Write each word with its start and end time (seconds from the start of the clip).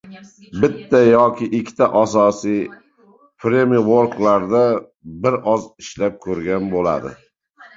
Bitta 0.59 0.99
yoki 1.15 1.45
ikkita 1.57 1.85
asosiy 2.01 2.61
frameworklarda 3.43 4.63
bir 5.27 5.39
oz 5.55 5.69
ishlab 5.85 6.19
ko’rgan 6.27 6.67
bo’ladi 6.77 7.17